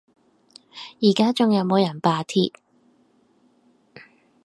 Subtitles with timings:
[0.99, 2.51] 而家仲有冇人罷鐵？